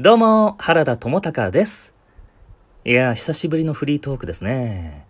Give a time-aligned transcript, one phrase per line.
[0.00, 1.92] どうも、原田智隆です。
[2.84, 5.04] いや、久しぶりのフリートークですね。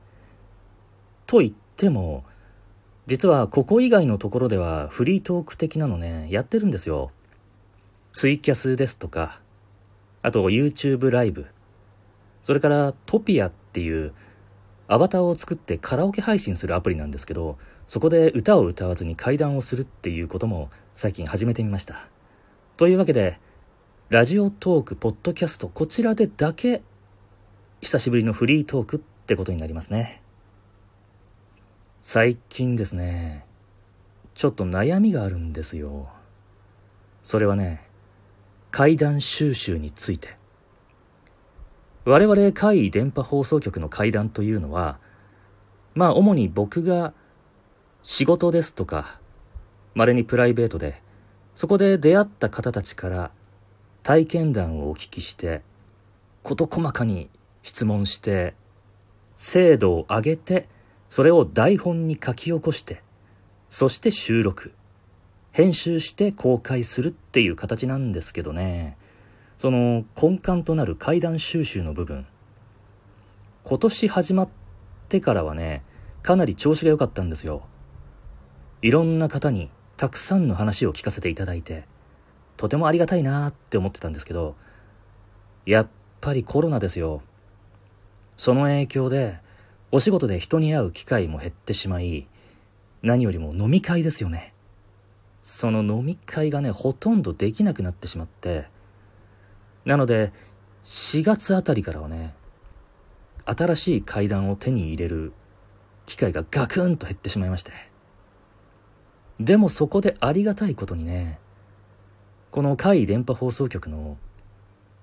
[1.26, 2.24] と言っても、
[3.06, 7.10] 実はここ以外のところではフリートーク的なのね、やってるんですよ。
[8.12, 9.42] ツイキャスですとか、
[10.22, 11.48] あと YouTube ライブ、
[12.42, 14.14] それからトピアっていう
[14.86, 22.08] アバターを作ってカラオケ配信するアプリなんですけど、そこで歌を歌わずに会談をするっていうことも最近始めてみました。
[22.78, 23.38] というわけで、
[24.10, 26.80] ラジオトーク、ポッドキャスト、こちらでだけ、
[27.82, 30.22] 久しぶりのフリートークってことになりますね。
[32.00, 33.44] 最近ですね、
[34.32, 36.08] ちょっと悩みがあるんですよ。
[37.22, 37.82] それはね、
[38.70, 40.38] 怪談収集について。
[42.06, 44.98] 我々怪異電波放送局の怪談というのは、
[45.94, 47.12] まあ主に僕が
[48.02, 49.20] 仕事ですとか、
[49.94, 51.02] 稀にプライベートで、
[51.54, 53.32] そこで出会った方たちから
[54.08, 55.60] 体験談をお聞きして、
[56.42, 57.28] 事細かに
[57.62, 58.54] 質問して、
[59.36, 60.66] 精度を上げて、
[61.10, 63.02] それを台本に書き起こして、
[63.68, 64.72] そして収録、
[65.52, 68.96] 編集して公開するっていう形なんですけどね、
[69.58, 72.26] その根幹となる怪談収集の部分、
[73.62, 74.48] 今年始まっ
[75.10, 75.82] てからはね、
[76.22, 77.66] かなり調子が良かったんですよ。
[78.80, 81.84] いろんな方にたくさんの話を聞かせていただいて、
[82.58, 84.56] とてもありがたいなーって思ってたんですけど、
[85.64, 85.88] やっ
[86.20, 87.22] ぱりコロナですよ。
[88.36, 89.40] その影響で、
[89.92, 92.26] お仕事で人に会う機会も減ってしまい、
[93.00, 94.54] 何よりも飲み会ですよね。
[95.40, 98.66] その飲み会がね、ほとんどできなくなってしまって、
[99.84, 100.32] なので、
[100.84, 102.34] 4月あたりからはね、
[103.44, 105.32] 新しい階段を手に入れる
[106.06, 107.70] 機会がガクンと減ってしまいまして。
[109.38, 111.38] でもそこでありがたいことにね、
[112.50, 114.16] この怪異電波放送局の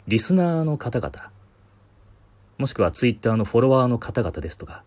[0.07, 1.31] リスナーの方々、
[2.57, 4.83] もしくはツイッターのフォロワーの方々ですとか、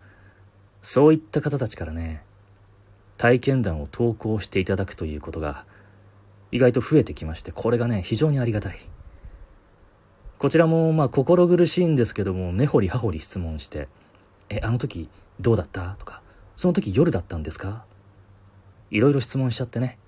[0.82, 2.24] そういった方たちからね、
[3.16, 5.66] 体験談を投稿していただくということが
[6.50, 8.78] 意外と増えてきまして、これがね、非常にありがたい。
[10.38, 13.88] こちらもまあ心苦しいんですけども、根掘り葉掘り質問して、
[14.48, 15.08] え、あの時
[15.40, 15.94] どうだった？
[15.98, 16.22] とか、
[16.56, 17.84] その時夜だったんですか？
[18.90, 19.98] いろいろ質問しちゃってね。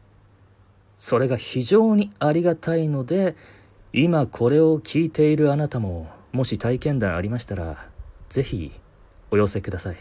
[1.00, 3.34] それが非常にありがたいので、
[3.94, 7.88] 今これを聞いているあなたも、もし体験談ありましたら、
[8.28, 8.70] ぜひ
[9.30, 9.96] お寄せください。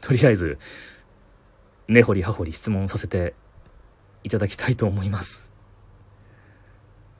[0.00, 0.58] とりあえず、
[1.88, 3.34] 根掘り葉掘り質問させて
[4.22, 5.52] いただきたいと思います。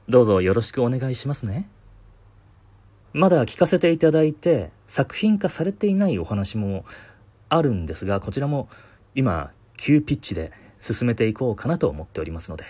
[0.09, 1.69] どうぞよろしくお願いしますね。
[3.13, 6.85] まだ聞かせていただいて作品化されていないお話も
[7.49, 8.67] あるんですが、こちらも
[9.13, 12.63] 今急ピッチで進めていこうかなと思っておりますので、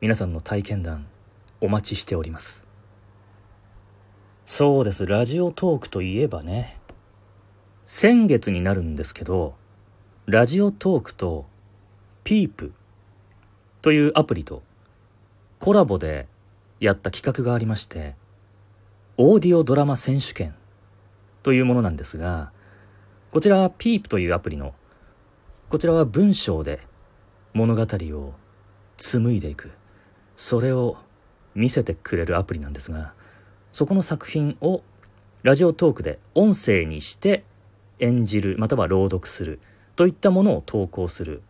[0.00, 1.06] 皆さんの体験談
[1.60, 2.66] お待ちしております。
[4.46, 6.80] そうです、ラジオトークといえばね、
[7.84, 9.54] 先月になるんですけど、
[10.26, 11.46] ラジオトークと
[12.24, 12.72] ピープ
[13.80, 14.64] というアプリと
[15.60, 16.26] コラボで
[16.80, 18.16] やった企画がありまして、
[19.18, 20.56] オーディオドラマ選手権
[21.44, 22.50] というものなんですが、
[23.30, 24.74] こちらはピープというアプリの、
[25.72, 26.80] こちらは文章で
[27.54, 28.34] 物語を
[28.98, 29.70] 紡いでいく、
[30.36, 30.98] それを
[31.54, 33.14] 見せてくれるアプリなんですが、
[33.72, 34.82] そこの作品を
[35.42, 37.42] ラジオトークで音声にして
[38.00, 39.60] 演じる、または朗読する
[39.96, 41.40] といったものを投稿する、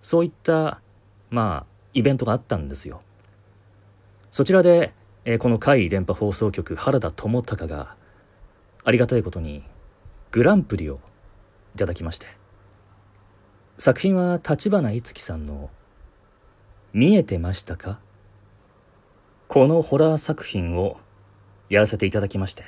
[0.00, 0.80] そういった、
[1.30, 3.00] まあ、イベントがあったんですよ。
[4.30, 4.92] そちらで、
[5.24, 7.96] えこの怪異電波放送局原田智隆が
[8.84, 9.64] ありがたいことに
[10.30, 11.00] グランプリを
[11.74, 12.43] いただきまして。
[13.78, 15.68] 作品は立花いつきさんの
[16.94, 17.98] 「見えてましたか?」
[19.48, 20.98] このホラー作品を
[21.68, 22.64] やらせていただきまして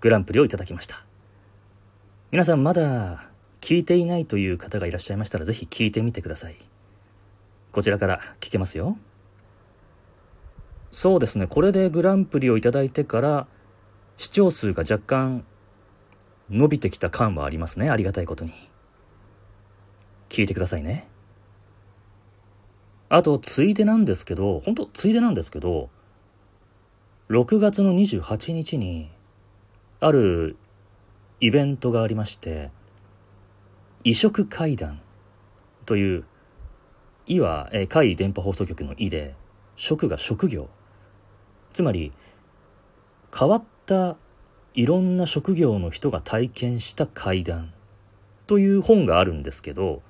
[0.00, 1.04] グランプリをいただきました。
[2.30, 3.30] 皆さんまだ
[3.62, 6.56] 聞いていないという方がいらっしゃいましたらぜひ聞いてみてください。
[7.72, 8.98] こちらから聞けますよ。
[10.92, 13.46] そうですね、これでグランプリをいただいてから、
[14.16, 15.44] 視聴数が若干
[16.50, 18.52] 伸びてきた感はありますね、ありがたいことに。
[20.28, 21.08] 聞いてくださいね。
[23.08, 25.88] あと、ついでなんですけど、本当ついでなんですけど、
[27.30, 29.10] 6月の28日に、
[30.00, 30.56] ある
[31.40, 32.70] イベントがありまして、
[34.04, 35.00] 異色会談
[35.86, 36.24] という、
[37.26, 39.34] 異は、えー、怪異電波放送局の異で、
[39.76, 40.68] 職が職業。
[41.72, 42.12] つまり、
[43.36, 44.16] 変わった
[44.74, 47.72] いろんな職業の人が体験した怪談
[48.46, 50.02] という本があるんですけど、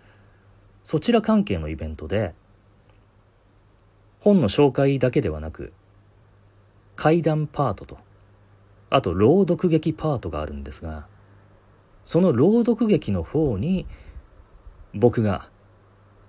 [0.88, 2.32] そちら関係のイベントで、
[4.20, 5.75] 本の紹介だけではなく、
[6.96, 7.99] 怪談パートと、
[8.88, 11.06] あと朗読劇パートがあるんですが、
[12.05, 13.85] その朗読劇の方に、
[14.94, 15.50] 僕が、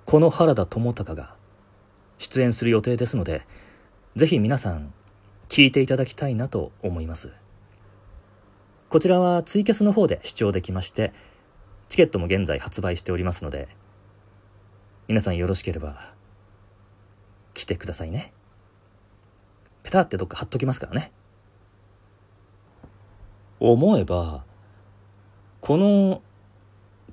[0.03, 1.35] この原田智隆が
[2.17, 3.47] 出演する予定ですので、
[4.17, 4.93] ぜひ皆さん
[5.47, 7.31] 聞いていただきたいなと思います。
[8.89, 11.13] こちらはツイキャスの方で視聴できまして、
[11.87, 13.69] チケットも現在発売しておりますので、
[15.09, 16.13] 皆さんよろしければ、
[17.55, 18.31] 来てくださいね。
[19.81, 21.11] ペタってどっか貼っときますからね。
[23.59, 24.43] 思えば、
[25.61, 26.21] この、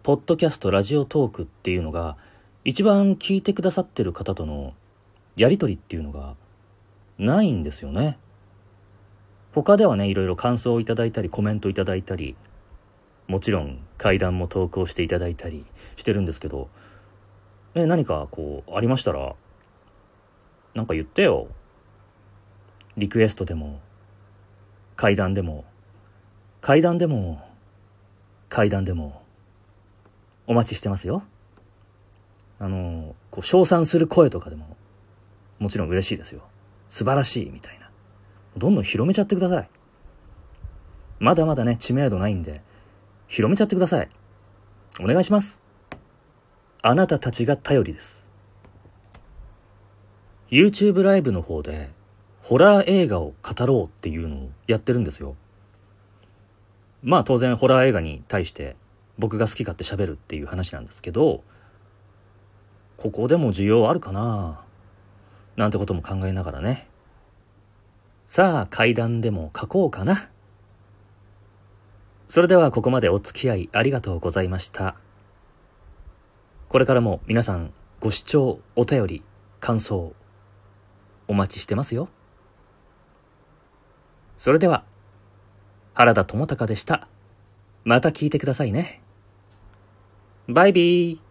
[0.02, 2.18] ポッドキャスト、ラジオトークっていうのが、
[2.66, 4.74] 一番聞いてくださってる方との
[5.34, 6.36] やりとりっていうのが
[7.16, 8.18] ないんですよね。
[9.54, 12.36] 他ではね、いろいろ感想をいただいたり、コメントいただいたり、
[13.26, 15.64] もちろん階段も投稿していただいたり
[15.96, 16.68] してるんですけど、
[17.76, 19.34] え、何かこう、ありましたら、
[20.74, 21.48] なんか言ってよ。
[22.96, 23.80] リクエストでも、
[24.96, 25.66] 階段でも、
[26.62, 27.46] 階段でも、
[28.48, 29.22] 階段でも、
[30.46, 31.22] お待ちしてますよ。
[32.58, 34.74] あの、こう、称賛する声とかでも、
[35.58, 36.40] もちろん嬉しいですよ。
[36.88, 37.90] 素晴らしいみたいな。
[38.56, 39.68] どんどん広めちゃってください。
[41.18, 42.62] まだまだね、知名度ないんで、
[43.28, 44.08] 広めちゃってください。
[44.98, 45.65] お願いします。
[46.82, 48.24] あなたたちが頼りです。
[50.50, 51.90] YouTube ライブの方で、
[52.42, 55.34] ホラー映画を語ろうっていうのをやってるんですよ。
[57.02, 58.76] まあ当然ホラー映画に対して
[59.18, 61.42] 僕が好き勝手喋るっていう話なんですけど、
[62.96, 64.60] ここでも需要あるかな
[65.56, 66.88] なんてことも考えながらね。
[68.26, 70.30] さあ階段でも書こうかな。
[72.28, 74.96] それではここまでお付き合いありがとうございました。
[76.68, 79.22] これからも皆さんご視聴、お便り、
[79.60, 80.14] 感想、
[81.28, 82.08] お待ちしてますよ。
[84.36, 84.84] それでは、
[85.94, 87.08] 原田智隆でした。
[87.84, 89.00] また聞いてくださいね。
[90.48, 91.25] バイビー。